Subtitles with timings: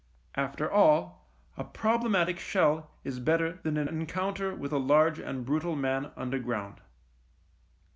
[0.33, 5.75] After all, a problematic shell is better than an encounter with a large and brutal
[5.75, 6.81] man underground.